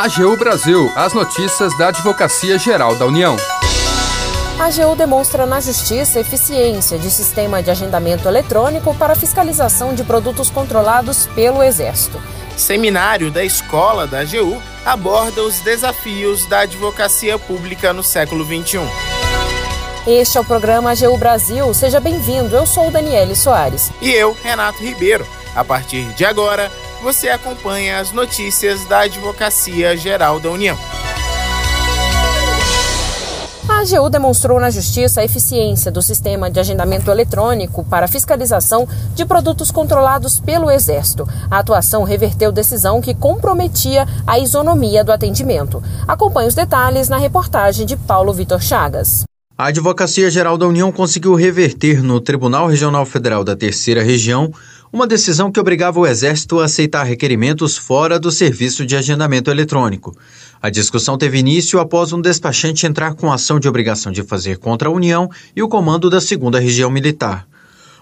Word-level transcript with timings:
AGU 0.00 0.36
Brasil, 0.36 0.92
as 0.94 1.12
notícias 1.12 1.76
da 1.76 1.88
Advocacia 1.88 2.56
Geral 2.56 2.94
da 2.94 3.04
União. 3.04 3.34
A 4.56 4.66
AGU 4.66 4.94
demonstra 4.94 5.44
na 5.44 5.58
Justiça 5.58 6.20
eficiência 6.20 6.96
de 6.96 7.10
sistema 7.10 7.60
de 7.60 7.68
agendamento 7.68 8.28
eletrônico 8.28 8.94
para 8.94 9.16
fiscalização 9.16 9.96
de 9.96 10.04
produtos 10.04 10.50
controlados 10.50 11.26
pelo 11.34 11.64
Exército. 11.64 12.22
Seminário 12.56 13.28
da 13.32 13.44
Escola 13.44 14.06
da 14.06 14.20
AGU 14.20 14.62
aborda 14.86 15.42
os 15.42 15.58
desafios 15.62 16.46
da 16.46 16.60
advocacia 16.60 17.36
pública 17.36 17.92
no 17.92 18.04
século 18.04 18.44
XXI. 18.44 18.78
Este 20.06 20.38
é 20.38 20.40
o 20.40 20.44
programa 20.44 20.92
AGU 20.92 21.18
Brasil. 21.18 21.74
Seja 21.74 21.98
bem-vindo. 21.98 22.54
Eu 22.54 22.66
sou 22.66 22.88
Daniele 22.88 23.34
Soares. 23.34 23.90
E 24.00 24.12
eu, 24.12 24.36
Renato 24.44 24.80
Ribeiro. 24.80 25.26
A 25.56 25.64
partir 25.64 26.04
de 26.12 26.24
agora, 26.24 26.70
você 27.02 27.28
acompanha 27.28 28.00
as 28.00 28.12
notícias 28.12 28.84
da 28.86 29.00
Advocacia 29.00 29.96
Geral 29.96 30.40
da 30.40 30.50
União. 30.50 30.76
A 33.68 33.80
AGU 33.82 34.10
demonstrou 34.10 34.58
na 34.58 34.70
Justiça 34.70 35.20
a 35.20 35.24
eficiência 35.24 35.92
do 35.92 36.02
sistema 36.02 36.50
de 36.50 36.58
agendamento 36.58 37.10
eletrônico 37.10 37.84
para 37.84 38.08
fiscalização 38.08 38.88
de 39.14 39.24
produtos 39.24 39.70
controlados 39.70 40.40
pelo 40.40 40.70
Exército. 40.70 41.28
A 41.48 41.58
atuação 41.58 42.02
reverteu 42.02 42.50
decisão 42.50 43.00
que 43.00 43.14
comprometia 43.14 44.06
a 44.26 44.38
isonomia 44.38 45.04
do 45.04 45.12
atendimento. 45.12 45.82
Acompanhe 46.08 46.48
os 46.48 46.54
detalhes 46.54 47.08
na 47.08 47.18
reportagem 47.18 47.86
de 47.86 47.96
Paulo 47.96 48.32
Vitor 48.32 48.60
Chagas. 48.60 49.24
A 49.60 49.66
Advocacia 49.66 50.30
Geral 50.30 50.56
da 50.56 50.68
União 50.68 50.92
conseguiu 50.92 51.34
reverter 51.34 52.00
no 52.00 52.20
Tribunal 52.20 52.68
Regional 52.68 53.04
Federal 53.04 53.42
da 53.42 53.56
Terceira 53.56 54.04
Região 54.04 54.52
uma 54.92 55.06
decisão 55.06 55.52
que 55.52 55.60
obrigava 55.60 56.00
o 56.00 56.06
Exército 56.06 56.60
a 56.60 56.64
aceitar 56.64 57.04
requerimentos 57.04 57.76
fora 57.76 58.18
do 58.18 58.30
serviço 58.30 58.86
de 58.86 58.96
agendamento 58.96 59.50
eletrônico. 59.50 60.16
A 60.60 60.70
discussão 60.70 61.18
teve 61.18 61.38
início 61.38 61.78
após 61.78 62.12
um 62.12 62.20
despachante 62.20 62.86
entrar 62.86 63.14
com 63.14 63.30
ação 63.30 63.60
de 63.60 63.68
obrigação 63.68 64.10
de 64.10 64.22
fazer 64.22 64.58
contra 64.58 64.88
a 64.88 64.92
União 64.92 65.28
e 65.54 65.62
o 65.62 65.68
comando 65.68 66.08
da 66.08 66.20
Segunda 66.20 66.58
Região 66.58 66.90
Militar. 66.90 67.46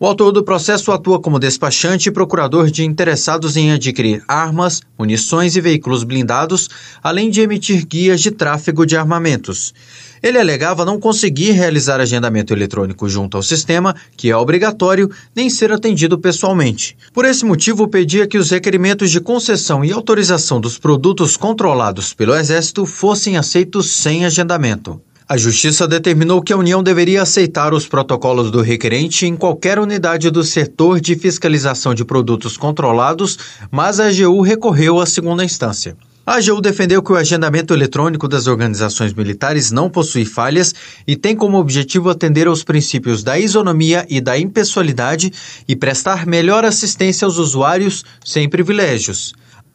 O 0.00 0.06
autor 0.06 0.30
do 0.30 0.44
processo 0.44 0.92
atua 0.92 1.20
como 1.20 1.40
despachante 1.40 2.08
e 2.08 2.12
procurador 2.12 2.70
de 2.70 2.84
interessados 2.84 3.56
em 3.56 3.72
adquirir 3.72 4.22
armas, 4.28 4.80
munições 4.96 5.56
e 5.56 5.60
veículos 5.60 6.04
blindados, 6.04 6.68
além 7.02 7.28
de 7.28 7.40
emitir 7.40 7.84
guias 7.84 8.20
de 8.20 8.30
tráfego 8.30 8.86
de 8.86 8.96
armamentos. 8.96 9.74
Ele 10.22 10.38
alegava 10.38 10.84
não 10.84 10.98
conseguir 10.98 11.52
realizar 11.52 12.00
agendamento 12.00 12.52
eletrônico 12.52 13.08
junto 13.08 13.36
ao 13.36 13.42
sistema, 13.42 13.94
que 14.16 14.30
é 14.30 14.36
obrigatório, 14.36 15.10
nem 15.34 15.48
ser 15.48 15.72
atendido 15.72 16.18
pessoalmente. 16.18 16.96
Por 17.12 17.24
esse 17.24 17.44
motivo, 17.44 17.88
pedia 17.88 18.26
que 18.26 18.38
os 18.38 18.50
requerimentos 18.50 19.10
de 19.10 19.20
concessão 19.20 19.84
e 19.84 19.92
autorização 19.92 20.60
dos 20.60 20.78
produtos 20.78 21.36
controlados 21.36 22.12
pelo 22.14 22.34
Exército 22.34 22.84
fossem 22.84 23.36
aceitos 23.36 23.90
sem 23.90 24.24
agendamento. 24.24 25.00
A 25.30 25.36
Justiça 25.36 25.86
determinou 25.86 26.40
que 26.40 26.54
a 26.54 26.56
União 26.56 26.82
deveria 26.82 27.20
aceitar 27.20 27.74
os 27.74 27.86
protocolos 27.86 28.50
do 28.50 28.62
requerente 28.62 29.26
em 29.26 29.36
qualquer 29.36 29.78
unidade 29.78 30.30
do 30.30 30.42
setor 30.42 31.02
de 31.02 31.14
fiscalização 31.16 31.92
de 31.92 32.02
produtos 32.02 32.56
controlados, 32.56 33.38
mas 33.70 34.00
a 34.00 34.06
AGU 34.06 34.40
recorreu 34.40 34.98
à 34.98 35.04
segunda 35.04 35.44
instância. 35.44 35.94
A 36.28 36.34
AGU 36.34 36.60
defendeu 36.60 37.02
que 37.02 37.10
o 37.10 37.16
agendamento 37.16 37.72
eletrônico 37.72 38.28
das 38.28 38.46
organizações 38.46 39.14
militares 39.14 39.70
não 39.70 39.88
possui 39.88 40.26
falhas 40.26 40.74
e 41.06 41.16
tem 41.16 41.34
como 41.34 41.56
objetivo 41.56 42.10
atender 42.10 42.46
aos 42.46 42.62
princípios 42.62 43.22
da 43.22 43.38
isonomia 43.38 44.06
e 44.10 44.20
da 44.20 44.38
impessoalidade 44.38 45.32
e 45.66 45.74
prestar 45.74 46.26
melhor 46.26 46.66
assistência 46.66 47.24
aos 47.24 47.38
usuários 47.38 48.04
sem 48.22 48.46
privilégios. 48.46 49.32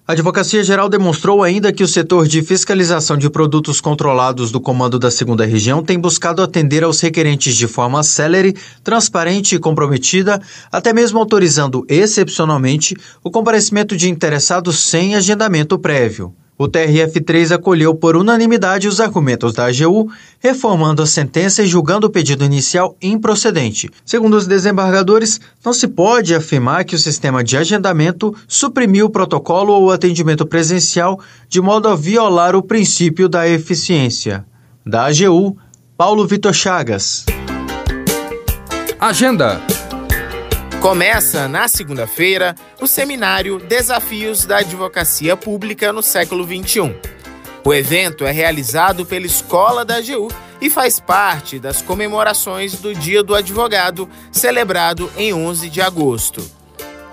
A 0.07 0.11
Advocacia 0.11 0.63
Geral 0.63 0.89
demonstrou 0.89 1.41
ainda 1.41 1.73
que 1.73 1.83
o 1.83 1.87
setor 1.87 2.27
de 2.27 2.43
fiscalização 2.43 3.17
de 3.17 3.31
produtos 3.31 3.81
controlados 3.81 4.51
do 4.51 4.61
Comando 4.61 4.99
da 4.99 5.09
Segunda 5.09 5.47
Região 5.47 5.81
tem 5.81 5.97
buscado 5.97 6.43
atender 6.43 6.83
aos 6.83 6.99
requerentes 6.99 7.55
de 7.55 7.67
forma 7.67 8.03
célere, 8.03 8.55
transparente 8.83 9.55
e 9.55 9.59
comprometida, 9.59 10.39
até 10.71 10.93
mesmo 10.93 11.17
autorizando 11.17 11.83
excepcionalmente 11.89 12.95
o 13.23 13.31
comparecimento 13.31 13.97
de 13.97 14.07
interessados 14.07 14.77
sem 14.81 15.15
agendamento 15.15 15.79
prévio. 15.79 16.35
O 16.63 16.69
TRF3 16.69 17.53
acolheu 17.53 17.93
por 17.93 18.15
unanimidade 18.15 18.87
os 18.87 19.01
argumentos 19.01 19.51
da 19.51 19.65
AGU, 19.65 20.09
reformando 20.39 21.01
a 21.01 21.05
sentença 21.05 21.61
e 21.61 21.67
julgando 21.67 22.07
o 22.07 22.09
pedido 22.09 22.45
inicial 22.45 22.95
improcedente. 23.01 23.89
Segundo 24.05 24.37
os 24.37 24.47
desembargadores, 24.47 25.41
não 25.63 25.73
se 25.73 25.89
pode 25.89 26.33
afirmar 26.33 26.85
que 26.85 26.95
o 26.95 26.97
sistema 26.97 27.43
de 27.43 27.57
agendamento 27.57 28.33
suprimiu 28.47 29.07
o 29.07 29.09
protocolo 29.09 29.73
ou 29.73 29.87
o 29.87 29.91
atendimento 29.91 30.45
presencial 30.45 31.19
de 31.49 31.59
modo 31.59 31.89
a 31.89 31.97
violar 31.97 32.55
o 32.55 32.63
princípio 32.63 33.27
da 33.27 33.45
eficiência. 33.45 34.45
Da 34.85 35.07
AGU, 35.07 35.57
Paulo 35.97 36.25
Vitor 36.25 36.53
Chagas. 36.53 37.25
Agenda. 39.01 39.59
Começa 40.83 41.47
na 41.47 41.69
segunda-feira 41.69 42.53
o 42.81 42.85
seminário 42.85 43.57
Desafios 43.57 44.43
da 44.43 44.57
Advocacia 44.57 45.37
Pública 45.37 45.93
no 45.93 46.03
século 46.03 46.43
XXI. 46.43 46.93
O 47.63 47.73
evento 47.73 48.25
é 48.25 48.31
realizado 48.31 49.05
pela 49.05 49.25
Escola 49.25 49.85
da 49.85 49.95
AGU 49.95 50.27
e 50.59 50.69
faz 50.69 50.99
parte 50.99 51.57
das 51.57 51.81
comemorações 51.81 52.73
do 52.81 52.93
Dia 52.93 53.23
do 53.23 53.33
Advogado, 53.33 54.09
celebrado 54.29 55.09
em 55.15 55.33
11 55.33 55.69
de 55.69 55.81
agosto. 55.81 56.43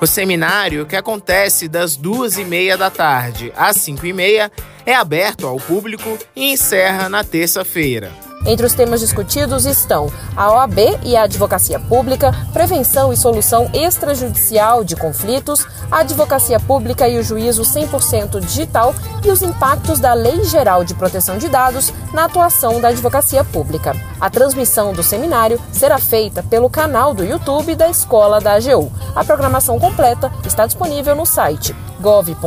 O 0.01 0.07
seminário, 0.07 0.85
que 0.85 0.97
acontece 0.97 1.69
das 1.69 1.95
duas 1.95 2.39
e 2.39 2.45
meia 2.45 2.77
da 2.77 2.91
tarde 2.91 3.53
às 3.57 3.77
cinco 3.77 4.05
e 4.05 4.13
meia, 4.13 4.51
é 4.85 4.97
aberto 4.97 5.47
ao 5.47 5.59
público 5.59 6.19
e 6.35 6.55
encerra 6.55 7.09
na 7.09 7.23
terça-feira. 7.23 8.11
Entre 8.47 8.65
os 8.65 8.73
temas 8.73 9.01
discutidos 9.01 9.67
estão 9.67 10.11
a 10.35 10.51
OAB 10.53 10.79
e 11.03 11.15
a 11.17 11.25
advocacia 11.25 11.79
pública, 11.79 12.35
prevenção 12.53 13.13
e 13.13 13.17
solução 13.17 13.71
extrajudicial 13.75 14.83
de 14.83 14.97
conflitos, 14.97 15.67
a 15.91 15.99
advocacia 15.99 16.59
pública 16.59 17.07
e 17.07 17.19
o 17.19 17.23
juízo 17.23 17.63
100% 17.63 18.41
digital 18.41 18.95
e 19.25 19.31
os 19.31 19.43
impactos 19.43 20.01
da 20.01 20.15
Lei 20.15 20.43
Geral 20.45 20.85
de 20.85 20.95
Proteção 20.95 21.37
de 21.37 21.49
Dados 21.49 21.93
na 22.15 22.25
atuação 22.25 22.81
da 22.81 22.89
advocacia 22.89 23.45
pública. 23.45 23.95
A 24.19 24.31
transmissão 24.31 24.95
do 24.95 25.03
seminário 25.03 25.61
será 25.71 25.99
feita 25.99 26.43
pelo 26.43 26.71
canal 26.71 27.13
do 27.13 27.23
YouTube 27.25 27.75
da 27.75 27.91
Escola 27.91 28.41
da 28.41 28.55
AGU. 28.55 28.91
A 29.15 29.23
programação 29.23 29.79
completa 29.79 30.33
está 30.47 30.65
disponível 30.67 31.15
no 31.15 31.27
site 31.27 31.77
gov.br/agu. 32.01 32.41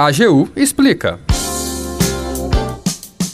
A 0.00 0.06
AGU 0.06 0.48
explica. 0.56 1.20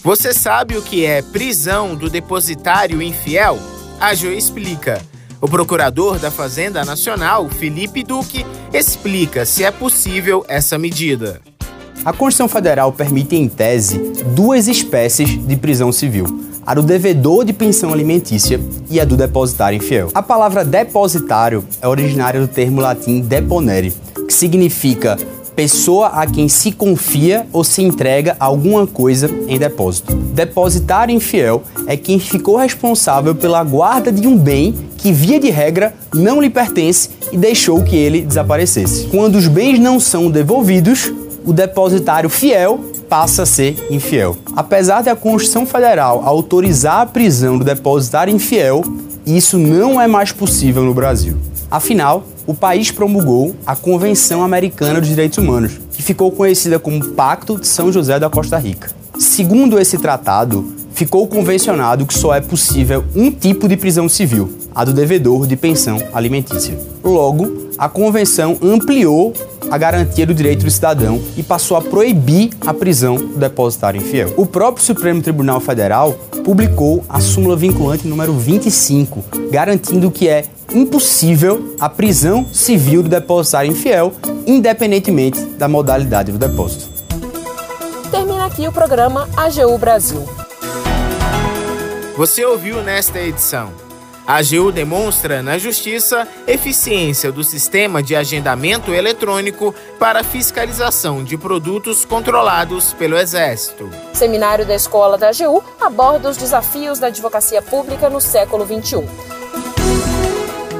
Você 0.03 0.34
sabe 0.34 0.77
o 0.77 0.82
que 0.82 1.06
é 1.06 1.22
prisão 1.22 1.94
do 1.94 2.10
depositário 2.10 3.00
infiel? 3.00 3.56
A 4.00 4.09
AGU 4.09 4.32
explica. 4.32 5.00
O 5.41 5.47
procurador 5.47 6.19
da 6.19 6.28
Fazenda 6.28 6.84
Nacional, 6.84 7.49
Felipe 7.49 8.03
Duque, 8.03 8.44
explica 8.75 9.47
se 9.47 9.62
é 9.62 9.71
possível 9.71 10.44
essa 10.49 10.76
medida. 10.76 11.41
A 12.05 12.12
Constituição 12.12 12.49
Federal 12.49 12.93
permite, 12.93 13.37
em 13.37 13.49
tese, 13.49 13.99
duas 14.34 14.66
espécies 14.66 15.47
de 15.47 15.55
prisão 15.55 15.93
civil: 15.93 16.26
a 16.66 16.75
do 16.75 16.82
devedor 16.82 17.44
de 17.44 17.53
pensão 17.53 17.93
alimentícia 17.93 18.59
e 18.91 18.99
a 18.99 19.05
do 19.05 19.16
depositário 19.16 19.76
infiel. 19.76 20.10
A 20.12 20.21
palavra 20.21 20.65
depositário 20.65 21.65
é 21.81 21.87
originária 21.87 22.41
do 22.41 22.49
termo 22.49 22.81
latim 22.81 23.21
deponere, 23.21 23.94
que 24.26 24.34
significa 24.34 25.16
pessoa 25.56 26.09
a 26.09 26.27
quem 26.27 26.49
se 26.49 26.71
confia 26.71 27.47
ou 27.50 27.65
se 27.65 27.83
entrega 27.83 28.37
alguma 28.39 28.87
coisa 28.87 29.31
em 29.49 29.59
depósito. 29.59 30.15
Depositário 30.15 31.15
infiel 31.15 31.62
é 31.87 31.97
quem 31.97 32.19
ficou 32.19 32.56
responsável 32.56 33.34
pela 33.34 33.65
guarda 33.65 34.12
de 34.12 34.28
um 34.28 34.37
bem 34.37 34.75
que, 34.99 35.11
via 35.11 35.41
de 35.41 35.49
regra, 35.49 35.94
não 36.15 36.43
lhe 36.43 36.50
pertence 36.50 37.09
e 37.32 37.38
deixou 37.38 37.82
que 37.82 37.97
ele 37.97 38.20
desaparecesse. 38.20 39.06
Quando 39.06 39.37
os 39.37 39.49
bens 39.49 39.79
não 39.79 39.99
são 39.99 40.31
devolvidos, 40.31 41.11
o 41.44 41.53
depositário 41.53 42.29
fiel 42.29 42.79
passa 43.09 43.44
a 43.44 43.47
ser 43.47 43.76
infiel. 43.91 44.37
Apesar 44.55 45.02
de 45.02 45.09
a 45.09 45.17
Constituição 45.17 45.64
Federal 45.64 46.23
autorizar 46.25 47.00
a 47.00 47.06
prisão 47.06 47.56
do 47.56 47.64
depositário 47.64 48.35
infiel, 48.35 48.82
isso 49.26 49.58
não 49.58 50.00
é 50.00 50.06
mais 50.06 50.31
possível 50.31 50.84
no 50.84 50.94
Brasil. 50.94 51.37
Afinal, 51.69 52.25
o 52.46 52.55
país 52.55 52.93
promulgou 52.93 53.56
a 53.67 53.75
Convenção 53.75 54.44
Americana 54.44 55.00
dos 55.00 55.08
Direitos 55.08 55.37
Humanos, 55.37 55.81
que 55.90 56.02
ficou 56.02 56.31
conhecida 56.31 56.78
como 56.78 57.05
Pacto 57.08 57.58
de 57.58 57.67
São 57.67 57.90
José 57.90 58.20
da 58.20 58.31
Costa 58.31 58.56
Rica. 58.56 58.90
Segundo 59.19 59.81
esse 59.81 59.99
tratado, 59.99 60.73
ficou 60.94 61.26
convencionado 61.26 62.06
que 62.06 62.14
só 62.14 62.34
é 62.34 62.40
possível 62.40 63.05
um 63.17 63.31
tipo 63.31 63.67
de 63.67 63.76
prisão 63.76 64.08
civil, 64.08 64.49
a 64.73 64.84
do 64.84 64.93
devedor 64.93 65.46
de 65.46 65.56
pensão 65.56 66.00
alimentícia. 66.12 66.78
Logo, 67.02 67.70
a 67.76 67.88
convenção 67.88 68.56
ampliou 68.62 69.34
a 69.70 69.78
garantia 69.78 70.26
do 70.26 70.34
direito 70.34 70.64
do 70.64 70.70
cidadão 70.70 71.20
e 71.36 71.42
passou 71.42 71.76
a 71.76 71.82
proibir 71.82 72.50
a 72.66 72.72
prisão 72.72 73.16
do 73.16 73.38
depositário 73.38 74.00
infiel. 74.00 74.32
O 74.36 74.46
próprio 74.46 74.84
Supremo 74.84 75.22
Tribunal 75.22 75.60
Federal 75.60 76.12
publicou 76.44 77.04
a 77.08 77.20
súmula 77.20 77.56
vinculante 77.56 78.06
número 78.06 78.32
25, 78.32 79.24
garantindo 79.50 80.10
que 80.10 80.28
é 80.28 80.44
impossível 80.72 81.76
a 81.80 81.88
prisão 81.88 82.46
civil 82.52 83.02
do 83.02 83.08
depositário 83.08 83.70
infiel, 83.70 84.12
independentemente 84.46 85.40
da 85.40 85.68
modalidade 85.68 86.32
do 86.32 86.38
depósito. 86.38 86.90
Termina 88.10 88.46
aqui 88.46 88.66
o 88.68 88.72
programa 88.72 89.28
AGU 89.36 89.76
Brasil. 89.78 90.24
Você 92.16 92.44
ouviu 92.44 92.82
nesta 92.82 93.18
edição. 93.18 93.86
A 94.26 94.38
AGU 94.38 94.73
demonstra 94.73 95.40
na 95.40 95.56
Justiça 95.56 96.26
eficiência 96.49 97.31
do 97.31 97.44
sistema 97.44 98.02
de 98.02 98.17
agendamento 98.17 98.93
eletrônico 98.93 99.73
para 100.00 100.25
fiscalização 100.25 101.23
de 101.23 101.38
produtos 101.38 102.05
controlados 102.05 102.93
pelo 102.93 103.17
Exército. 103.17 103.88
Seminário 104.12 104.67
da 104.67 104.75
Escola 104.75 105.17
da 105.17 105.28
AGU 105.28 105.62
aborda 105.81 106.28
os 106.28 106.37
desafios 106.37 106.99
da 106.99 107.06
advocacia 107.06 107.62
pública 107.62 108.11
no 108.11 108.20
século 108.20 108.67
XXI. 108.67 109.08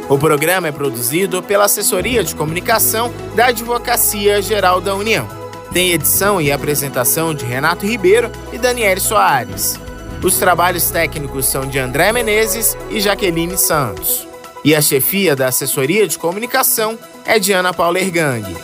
O 0.09 0.19
programa 0.19 0.67
é 0.67 0.73
produzido 0.73 1.41
pela 1.41 1.67
Assessoria 1.67 2.25
de 2.25 2.35
Comunicação 2.35 3.13
da 3.37 3.47
Advocacia 3.47 4.43
Geral 4.43 4.81
da 4.81 4.93
União. 4.95 5.29
Tem 5.73 5.93
edição 5.93 6.41
e 6.41 6.51
apresentação 6.51 7.33
de 7.33 7.45
Renato 7.45 7.87
Ribeiro 7.87 8.29
e 8.53 8.59
Daniel 8.59 9.01
Soares. 9.01 9.86
Os 10.25 10.39
trabalhos 10.39 10.91
técnicos 10.91 11.47
são 11.47 11.67
de 11.67 11.79
André 11.79 12.11
Menezes 12.11 12.77
e 12.91 13.01
Jaqueline 13.01 13.57
Santos. 13.59 14.27
E 14.65 14.75
a 14.75 14.81
chefia 14.81 15.37
da 15.37 15.47
assessoria 15.49 16.09
de 16.09 16.19
comunicação 16.19 16.99
é 17.25 17.39
de 17.39 17.53
Ana 17.53 17.73
Paula 17.73 18.01
Ergang. 18.01 18.57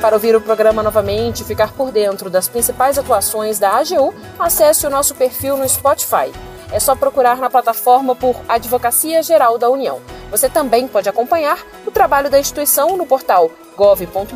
Para 0.00 0.16
ouvir 0.16 0.36
o 0.36 0.40
programa 0.40 0.82
novamente 0.82 1.40
e 1.40 1.44
ficar 1.44 1.72
por 1.72 1.90
dentro 1.90 2.28
das 2.28 2.48
principais 2.48 2.98
atuações 2.98 3.58
da 3.58 3.78
AGU, 3.78 4.12
acesse 4.38 4.86
o 4.86 4.90
nosso 4.90 5.14
perfil 5.14 5.56
no 5.56 5.66
Spotify. 5.68 6.30
É 6.70 6.78
só 6.80 6.94
procurar 6.94 7.38
na 7.38 7.48
plataforma 7.48 8.14
por 8.14 8.36
Advocacia 8.48 9.22
Geral 9.22 9.56
da 9.56 9.70
União. 9.70 10.00
Você 10.30 10.48
também 10.50 10.86
pode 10.88 11.08
acompanhar 11.08 11.64
o 11.86 11.90
trabalho 11.90 12.28
da 12.28 12.38
instituição 12.38 12.96
no 12.96 13.06
portal 13.06 13.50
gov.br/agu. 13.76 14.28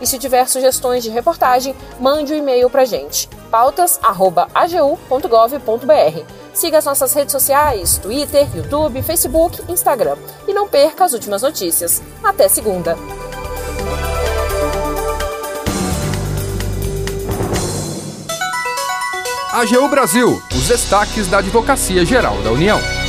E 0.00 0.06
se 0.06 0.18
tiver 0.18 0.46
sugestões 0.46 1.02
de 1.02 1.10
reportagem, 1.10 1.74
mande 1.98 2.32
o 2.32 2.36
um 2.36 2.38
e-mail 2.38 2.68
para 2.68 2.84
gente 2.84 3.28
pautas@agu.gov.br. 3.52 6.24
Siga 6.54 6.78
as 6.78 6.86
nossas 6.86 7.12
redes 7.12 7.32
sociais: 7.32 7.98
Twitter, 7.98 8.48
YouTube, 8.56 9.02
Facebook, 9.02 9.60
Instagram 9.70 10.16
e 10.48 10.54
não 10.54 10.66
perca 10.66 11.04
as 11.04 11.12
últimas 11.12 11.42
notícias. 11.42 12.02
Até 12.24 12.48
segunda. 12.48 12.96
AGU 19.52 19.86
Brasil, 19.88 20.42
os 20.54 20.66
destaques 20.66 21.28
da 21.28 21.38
Advocacia 21.38 22.06
Geral 22.06 22.40
da 22.42 22.50
União. 22.50 23.01